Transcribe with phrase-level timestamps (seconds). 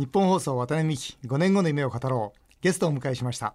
[0.00, 2.38] 日本放送渡辺美希5年後の夢を語ろう。
[2.62, 3.54] ゲストをお迎えしました。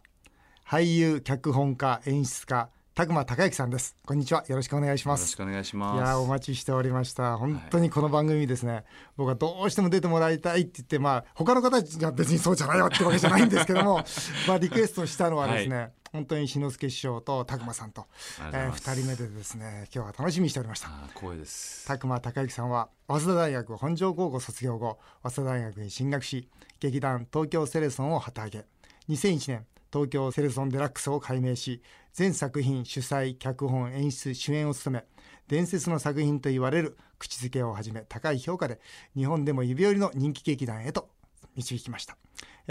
[0.64, 3.98] 俳優脚本家演出家拓磨孝之さんです。
[4.06, 4.46] こんにちは。
[4.48, 5.20] よろしくお願いします。
[5.20, 6.02] よろしくお願いします。
[6.02, 7.36] いやお待ちしておりました。
[7.36, 8.84] 本当にこの番組ですね、はい、
[9.18, 11.82] 僕はどうしても出てもらいたいって言ってまあ他の方は
[12.14, 13.96] 別にそうじゃないよってわけじゃないんですけども
[14.48, 15.92] まあリクエストしたのはですね、はい。
[16.14, 18.08] 本当に志の輔師匠と拓磨さんと、
[18.40, 20.88] えー、2人目でですね今日は楽しみにしておりました。
[21.16, 21.86] 光栄です。
[21.88, 26.48] 拓磨孝之さんは早稲田大学本庄高校卒業後早稲田大学に進学し
[26.80, 28.66] 劇団東京セレソンを旗揚げ。
[29.10, 31.82] 2001年東京セレソンデラックスを改名し
[32.12, 35.06] 全作品主催脚本演出主演を務め
[35.48, 38.82] 伝説の作品と言われる口づけをはじめ高い評価で
[39.16, 41.08] 日本でも指折りの人気劇団へと
[41.56, 42.18] 導きました。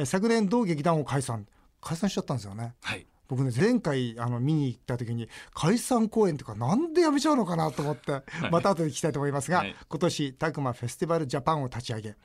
[0.05, 1.47] 昨年同劇団を解散。
[1.81, 2.75] 解散しちゃったんですよね。
[2.83, 3.07] はい。
[3.27, 8.21] 僕ね前回あの見に行った時に解散公演とかなんでやめちゃうのかなと思って
[8.51, 12.17] また後で聞きたいと思いますが、はい、今年タクマフェスティバルジャパンを立ち上げ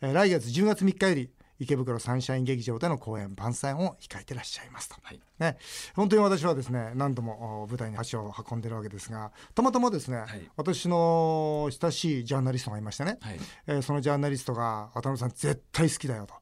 [0.00, 1.30] 来月10月3日より
[1.60, 5.56] 池袋サンシャイン劇場での公演晩餐を控えてらっしゃいますと、はい、ね、
[5.94, 16.34] 本当に私はですね何度も舞台に足を運んでるわけですがたまたまですね、はい、私の親しいジャーナリストがいましてね、はい、えー、そのジャーナリストが渡辺さん絶対好きだよと。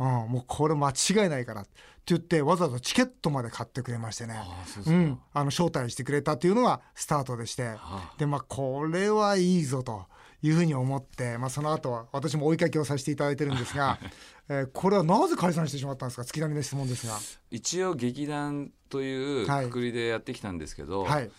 [0.00, 1.70] うん、もうこれ間違いないからって
[2.06, 4.34] 言ってわざわざチケットまで買ってくれましてね。
[4.86, 7.76] うん、あの招待してくれたっていうのがスタートでして、
[8.18, 10.06] でまあこれはいいぞと
[10.42, 13.98] いうふうに思って、まあ、その後は私も追いかけをさせていただいてるんですが、
[14.48, 16.24] えー、これはなぜ解散してしまったんですか？
[16.24, 17.18] 月並みの質問ですが。
[17.50, 21.30] 一応劇団というくくりでやってきたんですけど、はい、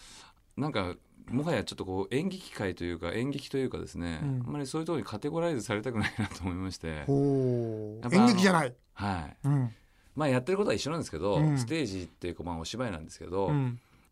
[0.55, 0.95] なんか
[1.29, 7.05] もはやちょっとこう演劇界というか演劇というかですね、うん、あんまりそういうところにカテゴライズされたくないなと思いまして。
[7.07, 8.73] 演劇じゃない。
[8.93, 9.71] はい、うん、
[10.15, 13.51] まあやってることは一緒なんですけど、うん、ステージっていうかまあお芝居なんですけど、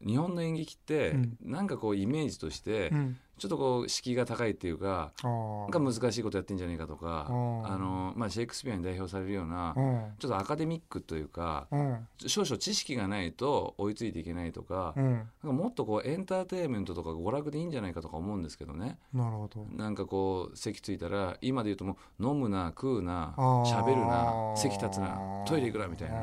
[0.06, 2.92] 日本の演劇って、なんかこうイメージとして、
[3.40, 9.74] ちょっとこう敷居が高いっていうかなんか難しいことやってんじゃないかとかあの、まあ、シェイクスピアに代表されるような
[10.20, 11.68] ちょっとアカデミックというか
[12.28, 18.98] 少々知識がないと追いついていけないとかなんかもっとこうエンターテインメントとか娯楽でいいんじゃないかとか思うんですけどね。
[19.14, 19.66] なるほど。
[19.72, 26.20] なんかこう席ついたら今で言うともう飲むな食うな喋るな席立つなトイレ行くなみたいな。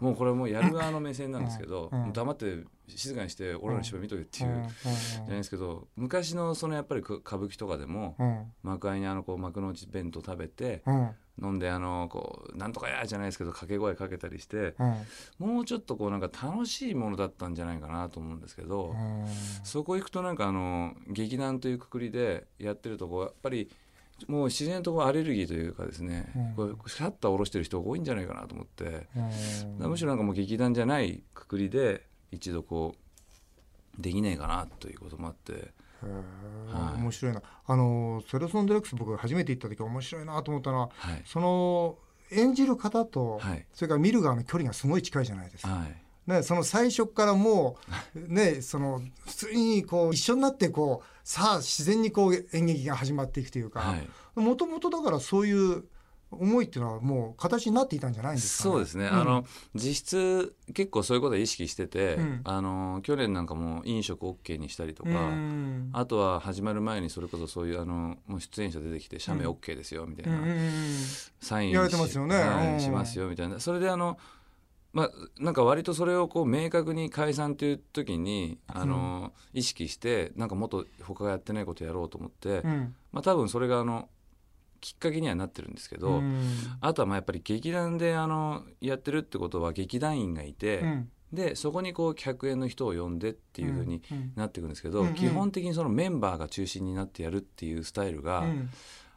[0.00, 8.16] もうこれもうやる側の目線なんですけど黙って静かにして俺らの芝居見とけっていうじゃないですけど昔のそのやっぱり歌舞伎とかでも、
[8.62, 10.82] 幕間にあのこう幕の内弁当食べて、
[11.42, 14.74] 飲んであのこうなんとかやじゃないですけど掛け声かけたりして、
[15.38, 18.94] もうちょっとこうなんか楽しいものだったんじゃないかなと思うんですけど、
[19.62, 23.70] そこ行くとなんかあの劇団というくくりでやってるとこうやっぱり
[24.28, 29.08] もう自然とこうアレルギーというかですね、うん、こうシャッター下ろしてる人が多いんじゃないかなと思って、
[29.78, 32.94] むしろなんかもう劇団じゃないくくりで一度こ
[33.98, 35.72] うできないかなということもあって。
[36.70, 37.42] はい、面白いな。
[37.66, 41.96] あのセレソンデラックス僕初めて行った時面白いなと思ったのは、はい、その
[42.30, 45.72] 演じる方と、はい、それから見る側の距離がすごい近いじゃないですか。
[45.72, 45.96] はい。
[46.26, 47.76] ね、その最初からも
[48.14, 53.94] う、 ね、その普通にこう一緒になってこうさあ自然にこう演劇が始まっていくというか。
[54.34, 55.84] もともとだからそういう
[56.34, 70.40] 思いっていうのはもう形になっていたんじゃないんですか、ね、そうですね、うん、あの実質結構そういうことは意識してて、うん、あの去年なんかも飲食 OK にしたりとか、うん、あとは始まる前にそれこそそういうあのもう出演者出てきて写メ OK ですよみたいな、
[71.40, 73.60] サインしますよね、はい、しますよみたいな。
[73.60, 74.18] それであの
[74.94, 82.62] まあ、なんか割とそれをこう明確に解散という時にあの、意識してなんかもっと他がやってないことやろうと思って、
[83.10, 84.08] まあ、多分それがあの
[84.84, 86.22] きっかけにはなってるんですけど、
[86.82, 94.02] あとはまあやっぱり劇団であのやってるってことは劇団員がいて、うん、でそこにこう客演の人を呼んでっていうふうに
[94.36, 98.68] なっていくんですけど、基本的にそのメンバーが中心になってやるっていうスタイルが、うん、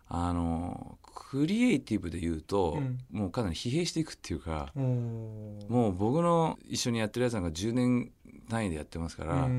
[0.07, 8.11] あのクリエイティブで言うと、もうかなり疲弊していくっていうか、もう僕の一緒にやってるやつなんか10年
[8.47, 9.49] 単位でやってますから、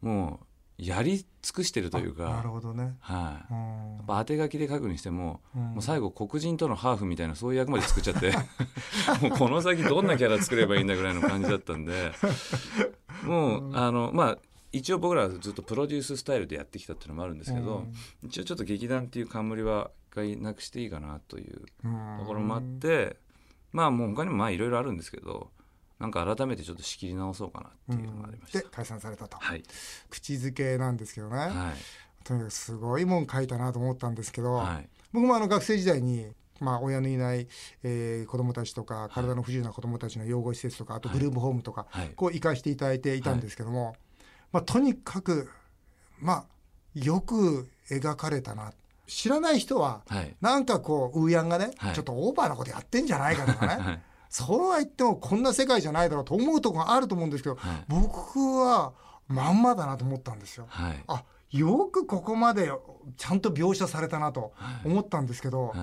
[0.00, 0.46] もう
[0.76, 8.32] やり尽くしてるというかなるほどね、はい、やっぱ当て書きで書くにしても,、もう最後黒人とのハーフみたいなそういう役まで作っちゃって
[9.22, 12.12] もうこの先どんなキャラ作ればいいんだぐらいの感じだったんで
[13.24, 14.38] もうあのまあ
[14.72, 17.86] 一応僕らはずっとプロデューススタイルでやってきたっていうのもあるんですけど、
[18.24, 21.60] 一応ちょっと劇団っていう冠は一回なくしていいかなという
[22.18, 23.16] ところもあって、
[23.70, 25.52] まあもう他にもまあいろいろあるんですけど
[26.04, 29.62] なんか改めてちょっと仕切り直そうかなっていうのがありました、で解散されたと、はい、
[30.10, 31.50] 口づけなんですけどね、はい、
[32.24, 37.48] とにかくすごいもん書いたなと思ったんですけど、はい、僕もあの学生時代にまあ、親のいない、
[37.82, 43.96] えー、子どもたちとか体の不自由な子どもたちの養護施設とかあとグループホームとか、はい、こう行かしていただいていたんですけども、
[44.52, 45.50] まあ、とにかく、
[46.20, 46.44] まあ、
[46.94, 48.72] よく描かれたな。
[49.06, 54.02] 知らない人は、はい、なんかこうウーヤンがね、はい、ちょっとオーバーなことやってんじゃないかとかね、 はい、
[54.34, 58.92] そうは言ってもこんな世界じゃないだろうと思うところがあると思うんですけど、はい、僕は
[59.28, 60.66] まんまだなと思ったんですよ。
[60.68, 62.72] はい、あよくここまで
[63.16, 64.52] ちゃんと描写されたなと
[64.84, 65.74] 思ったんですけど、は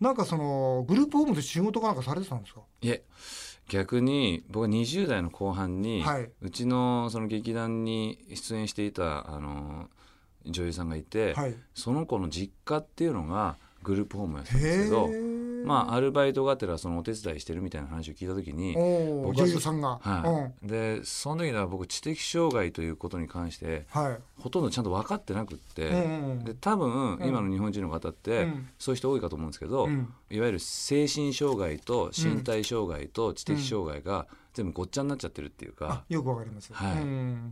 [0.00, 2.62] い、なんかそのグループホームで仕事かなんかされてたんですか？
[2.80, 3.02] いえ
[3.68, 9.90] 逆に僕は20代の後半に、はい、うちのその劇団に出演していたあの
[10.46, 15.10] 女優さんがいて、はい、その子の実家っていうのがグループホームやったんですけど
[15.68, 18.74] まあアルバイトがてらそのお手伝いしてるみたいな話を聞いた時に
[19.22, 25.90] 僕はさんが、はい、でその時には僕知的障害ということに関して、はい、ほとんどちゃんと分かってなくって、
[26.44, 28.48] で多分今の日本人の方って、
[28.78, 29.88] そういう人多いかと思うんですけど、
[30.30, 36.92] いわゆる精神障害と身体障害と知的障害が、全部ごっちゃになっちゃってるっていうかよくわかります、は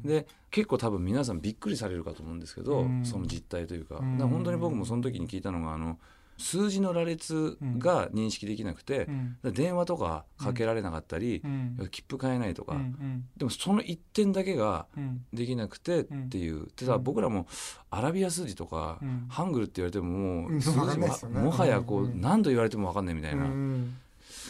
[0.05, 5.99] い、で結構多分皆さんびっくりされるかと思うんですけど、その実態というか,、か本当に僕もその時に聞いたのがあの
[6.39, 9.07] 数字の羅列が認識できなくて、
[9.43, 14.87] うん、電話とかかけられなかったり、うん、切符買えないとか、うん、でもその1点だけが
[15.33, 17.47] できなくてっていう、でさ僕らも
[17.91, 18.99] アラビア数字とか、
[19.29, 23.47] ハングルって言われてももう数字は、もはやこう何度言われても分かんないみたいな、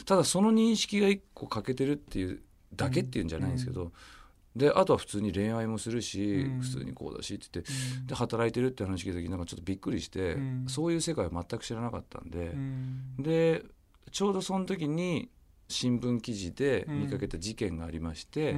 [0.05, 2.41] ただその認識が1個欠けてるっていう
[2.75, 3.93] だけっていうんじゃないんですけど、
[4.57, 12.55] であとは普通に恋愛もするし、うん、普通にこうだしって言って、うん、で働いてるって話聞いた時なんかちょっとびっくりして、うん、そういう世界は全く知らなかったんで、
[13.19, 13.65] で
[14.11, 15.29] ちょうどその時に
[15.69, 18.55] 新聞記事で見かけた事件がありまして、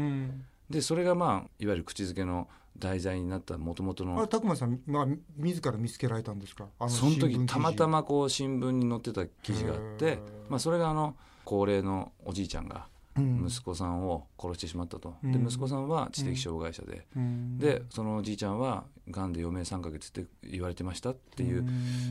[0.70, 2.48] でそれがまあいわゆる口づけの
[2.78, 5.06] 題材になったもともとの拓磨さん、まあ、
[5.36, 6.68] 自ら見つけられたんですか？
[6.88, 12.86] その時たまたまこう新聞に載ってた記事があって、まあ、それがあの高齢のおじいちゃんが
[13.18, 21.66] 息子さんを殺してしまったと、うん、で息子さんは知的障害者で、うん、でそのおじいちゃんはがんで余命3か月って言われてましたっていう、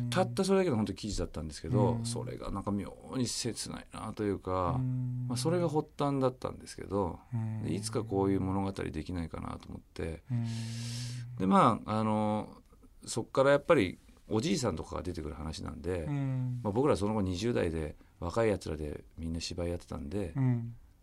[0.10, 4.80] たったそれだけの本当記事だったんですけど、それがなんか妙に切ないなというか、
[5.28, 7.20] まあ、それが発端だったんですけど、
[7.64, 10.24] でいつかこういう物語できないかなと思って、
[11.40, 12.50] でまああの
[13.06, 14.00] そこからやっぱり
[14.30, 16.08] おじいさんとかが出てくる話なんで、
[16.64, 20.34] まあ、僕らその後20代で若いやつらでみんな芝居やってたんで。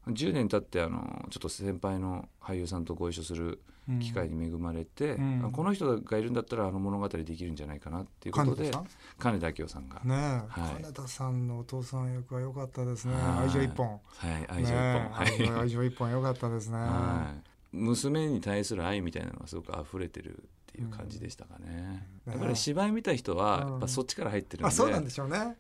[0.07, 3.61] うん10年経ってあのちょっと先輩の俳優さんとご一緒する
[4.01, 8.71] 機会に恵まれて、うん、この人がいるんだったらあの物語できるんじゃないかなっていうことで
[9.19, 10.15] 金田明夫さんが、ね
[10.49, 13.15] はい、金田さんのお父さん役は良かったですね。
[13.15, 13.87] 愛情一本。
[13.89, 14.01] はい
[14.49, 17.35] 愛情一本、ね、愛情一本良かったですね、は
[17.73, 22.09] い、娘に対する愛みたいなのがすごく溢れてるっていう感じでしたかね。
[22.27, 25.39] うん、やっぱり芝居見た人はやっぱそっちから入ってるんで、うん、そうなんでしょうね。
[25.39, 25.47] はい。
[25.47, 25.57] やっ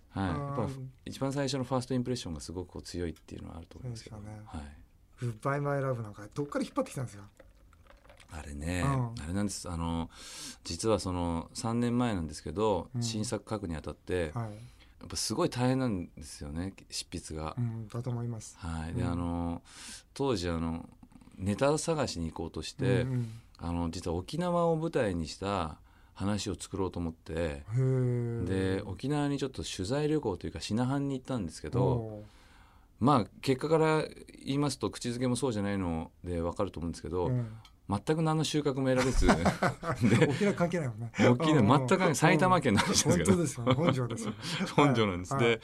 [0.57, 0.69] ぱ
[1.05, 4.17] 一番最初のファーストインプレッションがすごく強いっていうのはあると思いますけど。
[4.17, 4.63] ね、はい。
[5.21, 7.25] グッバイマイラブなんかどっから引っ張ってきたんですか。
[8.33, 10.11] あれね、うん、あれなんですあの
[10.65, 14.51] 実はその3年前なんですけど、うん、新作書くにあたって、はい、や
[15.05, 17.55] っぱすごい大変なんですよね執筆が。
[17.57, 18.57] うん、だと思います。
[18.59, 19.63] はい、で、あの
[20.15, 20.89] 当時あの
[21.37, 25.79] ネタ探しに行こうとして、うんうん、あの実は沖縄を舞台にした
[26.15, 27.65] 話を作ろうと思って
[28.45, 32.23] で沖縄にちょっと取材旅行というか品藩に行ったんですけど
[33.01, 34.05] まあ結果から
[34.45, 37.47] 言いますと口づけもそうじゃないので分かると思うんですけど、うん、
[37.89, 39.27] 全く何の収穫も得られず。
[39.27, 41.13] で沖縄関係ないもんね。
[41.29, 43.33] 沖縄全く関係ない埼玉県の話ですけど。
[43.33, 44.33] 本当ですよ本庄ですよ
[44.77, 45.61] 本庄なんです、はい、で、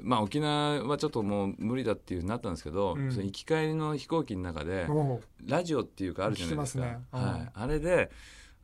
[0.00, 4.86] まあ、沖縄はちょっともう無理だっていうなったんですけど、うん、その行き帰りの飛行機の中で
[5.46, 8.10] ラジオっていうかあるじゃないですか、ね、はい、あれで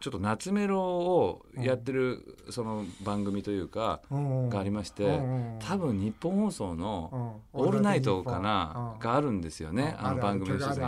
[0.01, 5.19] ちょっと夏メロをやってるその番組というかがありまして
[5.61, 10.83] 多分日本放送の「オールナイト」かながあるんですよねあの番組の一つに。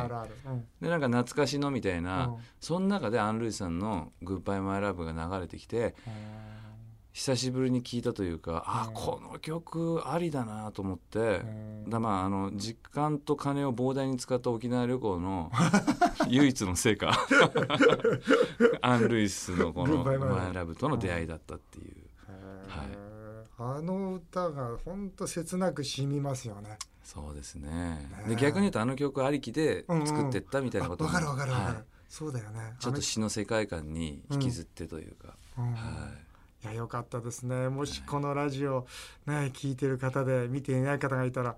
[0.83, 5.95] でなんか懐かしのみたいなその中でアン・ルイさんの「グッバイ・マイ・ラブ」が流れてきて。
[7.17, 11.41] 久しぶりに聞いたというか、あこの曲ありだなと思って、
[11.89, 15.51] だまああの時間と金を膨大に使った沖縄旅行の
[16.29, 17.11] 唯一の成果。
[18.83, 21.95] アン・ルイスのこの「マイ・ラブ」との出会いだったっていう、
[22.69, 26.79] はい、あの歌が本当切なく染みますよね。
[27.03, 28.11] そうですね。
[28.29, 32.75] で逆に言うとあの曲ありきで作ってったみたいなことわ、うんうん、かるわかるわかる、はい、そうだよね。
[32.79, 36.26] ちょっと詩の世界観に引きずってというか、うん、はい
[36.67, 37.69] いやよかったですね。
[37.69, 38.87] もしこのラジオ
[39.25, 41.55] ね聞いてる方で見ていない方がいたら、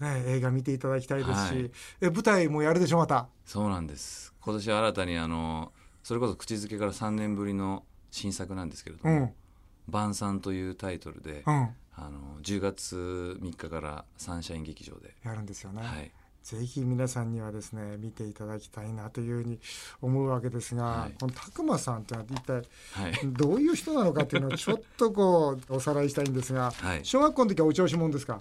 [0.00, 1.70] ね、映画見ていただきたいですし、はい、
[2.00, 3.28] え舞台もやるでしょまた。
[3.44, 4.32] そうなんです。
[4.40, 5.72] 今年新たにあの
[6.02, 9.34] それこそ口づけから3年ぶりの新作なんですけれども
[9.88, 16.10] 「晩、う、餐、ん」というタイトルで、うん、あの10月3日からサンシャイン劇場でやるんですよね、はい、
[16.46, 19.58] ぜひ皆さんにはですね見ていただきたいなというふうに
[20.00, 22.62] 思うわけですが、はい、この拓磨さんってのは一体
[23.24, 28.38] どういう人なのかっていうのをちょっとこうおさらいしたいんですが、はい、小学校の時はお調子者ですか？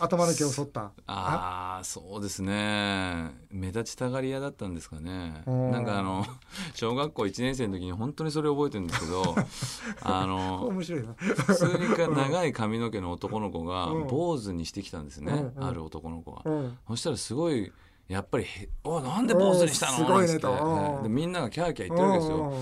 [0.00, 0.92] 頭の毛を剃った。
[1.06, 1.80] ああ？
[1.84, 3.32] そうですね。
[3.50, 5.42] 目立ちたがり屋だったんですかね。
[5.46, 6.24] なんかあの
[6.74, 9.34] 小学校1年生の時に本当にそれ覚えてるんですけど
[10.02, 11.14] あの面白いな。
[11.14, 16.42] 普通にか長い髪の毛の男の子が坊主にしてきたんですね、ある男の子が、
[16.88, 17.72] そしたらすごい
[18.08, 18.46] やっぱり
[18.84, 22.52] 「おなんで坊主にしたの?」すごいねと、でみんながキャーキャー言ってるわけですよ。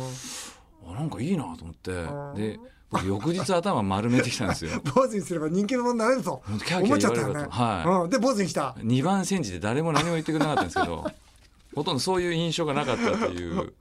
[0.89, 1.93] あなんかいいなと思って。
[2.35, 4.71] で僕翌日頭丸めてきたんですよ。
[4.95, 6.57] 坊主にすれば人気者になれると思
[6.95, 8.05] っちゃったよね、はい。
[8.05, 8.75] うん、で坊主にした。
[8.79, 11.05] 2番煎じで誰も何も言ってくれなかったんですけど
[11.75, 13.57] ほとんどそういう印象がなかったっていう。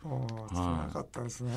[0.53, 1.53] なかったですね。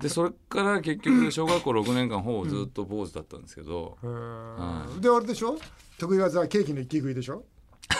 [0.00, 3.98] でそれから結局小学校6年間ほぼずっと坊主だったんですけど。
[4.02, 5.58] はい、であれでしょ？
[5.98, 7.44] 得意技はケーキの一気食いでしょ？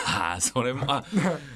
[0.07, 1.03] ああそれもあ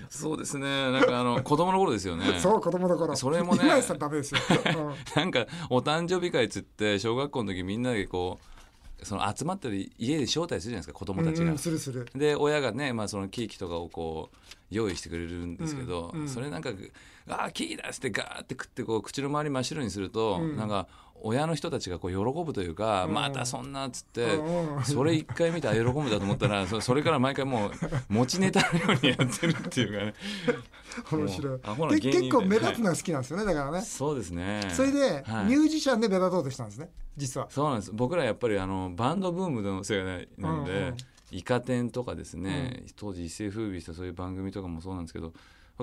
[0.09, 0.91] そうですね。
[0.91, 2.25] なんかあの子供の頃ですよね。
[2.39, 3.15] そう子供の頃。
[3.15, 4.41] それもね今やったらダメですよ、
[5.15, 11.57] なんかお誕生日会つって小学校の時みんなでこうその集まったり家で招待するじゃないですか子供たちが。
[11.57, 12.07] するする。
[12.15, 16.71] で親がね、まあ、そのケーキとかをこう用意してくれるんですけど、うんうん、それなんか
[17.29, 20.87] 「ああケーキだ!」ってガーって食ってこう口の周り真っ白にすると、うん、なんか
[21.21, 27.71] 親の人たちがこう喜ぶというか、うん、またそんなっつって、うん、それ一回見たら喜ぶんだと思ったら それから毎回もう
[28.09, 30.13] 持ちネタのようにやってるっていうかね。
[31.11, 31.99] 面白い。
[31.99, 33.81] で結構目立つのが好きなんですよね、だからね。
[33.81, 34.67] そうですね。
[34.71, 37.47] それで、はい、ミュージシャンで目立とうとしたんですね実は。
[37.49, 37.91] そうなんです。
[37.93, 40.97] 僕らやっぱりあのバンドブームの世界なんで、うんうん
[41.31, 45.33] イカ天とかですね、うん、当時一世風靡したそういう番組とかもそうなんですけど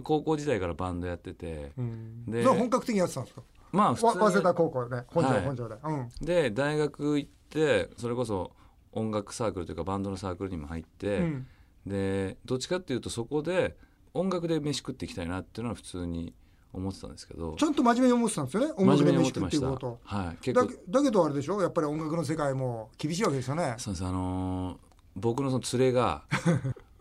[0.02, 3.42] 高校時代からバンドやってて、うん、で本格的にやってたんですか？
[3.72, 8.52] まあ普通早稲田高校で本庄、はい、本庄で、うん、で大学行ってそれこそ
[8.92, 11.46] 音楽サークルというかバンドのサークルにも入って、うん、
[11.86, 13.76] でどっちかっていうとそこで
[14.14, 16.32] 音楽で飯食っていきたいなっていうのは普通に
[16.72, 17.54] 思ってたんですけど。
[17.56, 18.72] ちゃんと真面目に思ってたんですよね？
[18.76, 20.00] 音楽で飯食っていうこと。
[20.02, 21.62] はい、結構だけどあれでしょ？
[21.62, 23.74] やっぱり音楽の世界も厳しいわけですよね。
[23.78, 24.04] そうです。
[24.04, 24.78] あのー、
[25.16, 26.24] 僕のその連れが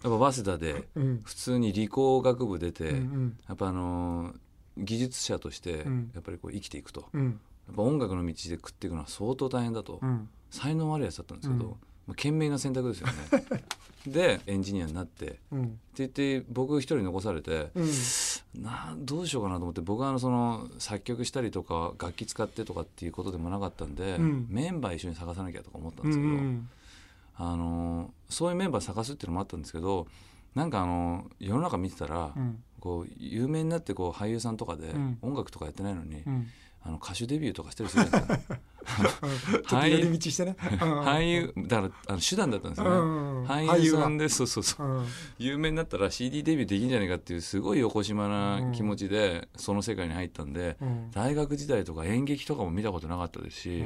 [0.04, 0.88] やっぱ早稲田で
[1.24, 4.36] 普通に理工学部出て、うん、やっぱあのー
[4.78, 7.26] 技術者としてやっぱりこう生きていくと、うん、
[7.68, 11.78] やっぱ音楽の道で食っていくのは相当大変だと、うん、才能あるやつだったんですけど、
[12.08, 13.14] まあ、懸命な選択ですよね。
[14.08, 26.34] でエンジニアになって、うん、って言って僕一人残されて、うん、などうしようかなと思って僕はあのその作曲したりとか楽器使ってとかっていうことでもなかったんで、うん、メンバー一緒に探さなきゃとか思ったんですけど、
[27.36, 30.08] あのそういうメンバー探すっていうのもあったんですけど
[30.56, 32.32] なんかあの世の中見てたら、
[32.80, 36.24] こう有名になってこう俳優さんとかで音楽とかやってないのに、
[36.86, 38.40] あの歌手デビューとかしてるですか。
[39.66, 40.58] 俳優道してね。
[40.60, 43.48] 俳優だからあの手段だったんですよね。
[43.48, 45.06] 俳優さんでそうそうそう、
[45.38, 50.76] 有名になったら CD デビューできんじゃないかっていうすごい横島な気持ちでその世界に入ったんで、
[51.12, 53.86] 大学時代とか演劇とかも見たことなかったですし、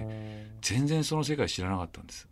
[0.61, 2.27] 全然その世界知らなかったんです。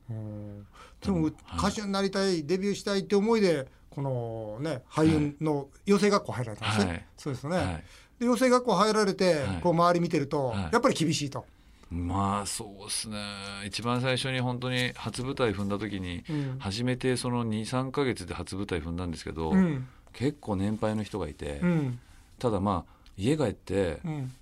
[1.01, 7.83] でも歌手になりたいデビューしたいって思いでこのね俳優の養成学校入られたんですね、はい、そうですね、はい、
[8.19, 11.45] で養成学校入られて、こう周り見てると、やっぱり厳しいと。
[11.91, 13.17] まあそうですね。
[13.65, 21.99] 一番最初に本当に初舞台踏んだ時に、うん、初めてその23か月で初舞台踏んだんですけど、うん、結構年配の人がいて、うん、
[22.39, 23.99] ただまあ家帰って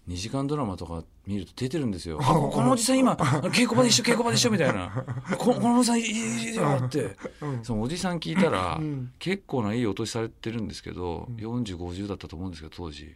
[0.07, 2.19] 2時間ドラマとか見ると出てるんですよ。
[2.21, 4.91] あこのおじさん今稽古場で一緒稽古場で一緒みたいな。
[5.37, 7.15] ここのおじさんいいよって、
[7.61, 8.79] そのおじさん聞いたら、
[9.19, 13.15] 結構ないいお年されてるんですけど、うん、4050だったと思うんですけど当時、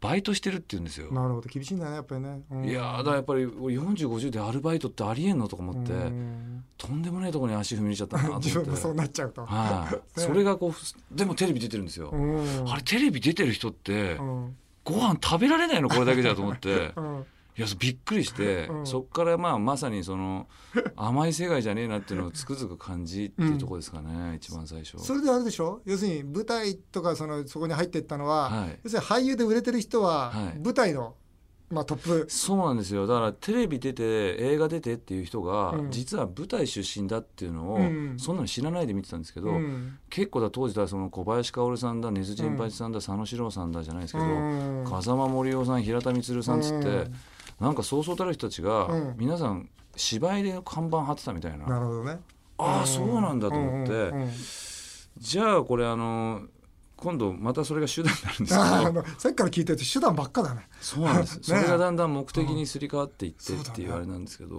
[0.00, 1.12] バイトしてるって言うんですよ。
[1.12, 2.42] なるほど厳しいんだねやっぱりね。
[2.66, 5.92] いやだからやっぱり4050でアルバイトってありえんのとか思って、
[6.78, 8.46] とんでもないところに足踏み入れちゃったなと思って。
[8.48, 9.44] 自分もそうなっちゃうと。
[9.44, 12.12] はい、それがこうでもテレビ出てるんですよ。
[12.66, 14.18] あれテレビ出てる人って、
[14.84, 20.48] ご飯食べられないのこれだけじゃと思って、 うん、いやびっくりして、うん、そこからまあまさにその
[20.96, 24.98] 甘い世界じゃねえなっていうのをつくづく感じっていうところですかね、うん、一番最初。
[24.98, 25.80] それであれでしょ？
[25.84, 30.32] 要するに舞台とかそのそこに入っていったのは、はい、要するに俳優で売れてる人は
[30.64, 31.14] 舞台の
[31.70, 32.26] まあ、トップ。
[32.28, 33.06] そうなんですよ。
[33.06, 34.02] だからテレビ出て
[34.40, 44.24] 映画出てっていう人が、うん、実は舞台出身だっていうのを、うん、そんなの知らないで見てたんですけど、うん、結構だ当時だその小林薫さんだ根津陣八さんだ、佐野史郎さんだじゃないですけど、
[44.90, 47.08] 風間森夫さん平田充さんっつって、
[47.60, 51.66] なんかそうそうたる人たちが、皆さん芝居で看板貼ってたみたいな。
[51.66, 52.18] なるほどね。
[52.58, 54.12] ああそうなんだと思って、
[55.18, 56.42] じゃあこれあの
[57.00, 59.18] 今度またそれが手段になるんですけど。
[59.18, 60.68] さっきから聞いてて手段ばっかだね。
[60.80, 61.38] そうなんです。
[61.38, 64.56] ね、それがだんだん目的にすり替わっていってっていうあれなんですけど、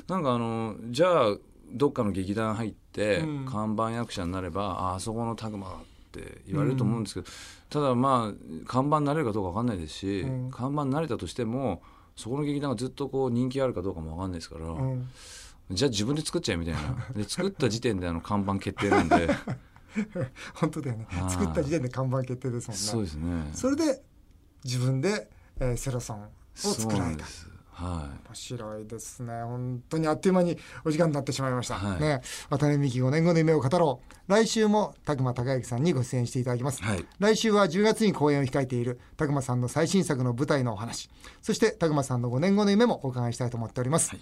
[0.00, 1.36] ね、なんかあのじゃあ
[1.72, 5.70] どっかの劇団入って看板役者になれば、ああそこの拓磨っ
[6.12, 11.82] て言われると思うんですけど、うん、ただまあ看板になれるかどうか分かんないですし、うん、看板になれたとしても
[12.16, 15.08] そこの劇団がずっとこう人気あるかどうかも分かんないですから、うん、
[15.70, 16.80] じゃあ自分で作っちゃえみたいな。
[17.14, 19.28] で作った時点であの看板決定なんで
[20.54, 21.06] 本当だよね。
[21.28, 22.82] 作った時点で看板決定ですもんね。
[22.82, 23.50] そうですね。
[23.54, 24.02] それで
[24.64, 27.24] 自分で、えー、セロソンを作られた。
[27.74, 29.42] はい、面白いですね。
[29.42, 32.20] 本当にあっという間にお時間になってしまいました、はい、ね。
[32.48, 34.14] 渡辺美希5年後の夢を語ろう。
[34.28, 41.10] 来週も拓磨孝之さんにご出演していただきます、はい、来週は10月に公演を控えている拓磨さんの最新作の舞台のお話。
[41.42, 44.20] そして拓磨さんの5年後の夢もお伺いしたいと思っております、はい